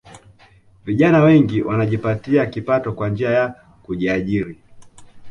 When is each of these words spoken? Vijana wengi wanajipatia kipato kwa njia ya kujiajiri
Vijana 0.85 1.23
wengi 1.23 1.61
wanajipatia 1.61 2.45
kipato 2.45 2.93
kwa 2.93 3.09
njia 3.09 3.29
ya 3.29 3.55
kujiajiri 3.83 4.57